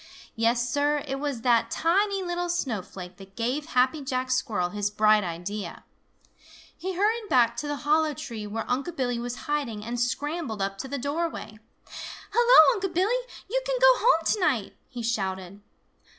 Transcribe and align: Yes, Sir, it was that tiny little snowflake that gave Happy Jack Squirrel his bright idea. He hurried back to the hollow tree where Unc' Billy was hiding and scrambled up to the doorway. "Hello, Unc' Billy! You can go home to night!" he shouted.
Yes, 0.35 0.67
Sir, 0.67 1.03
it 1.07 1.19
was 1.19 1.41
that 1.41 1.69
tiny 1.69 2.23
little 2.23 2.49
snowflake 2.49 3.17
that 3.17 3.35
gave 3.35 3.67
Happy 3.67 4.01
Jack 4.01 4.31
Squirrel 4.31 4.69
his 4.69 4.89
bright 4.89 5.23
idea. 5.23 5.83
He 6.75 6.95
hurried 6.95 7.29
back 7.29 7.55
to 7.57 7.67
the 7.67 7.75
hollow 7.85 8.15
tree 8.15 8.47
where 8.47 8.65
Unc' 8.67 8.95
Billy 8.95 9.19
was 9.19 9.45
hiding 9.45 9.85
and 9.85 9.99
scrambled 9.99 10.59
up 10.59 10.79
to 10.79 10.87
the 10.87 10.97
doorway. 10.97 11.59
"Hello, 12.31 12.75
Unc' 12.79 12.91
Billy! 12.95 13.27
You 13.47 13.61
can 13.63 13.75
go 13.79 13.93
home 13.99 14.25
to 14.25 14.39
night!" 14.39 14.75
he 14.89 15.03
shouted. 15.03 15.61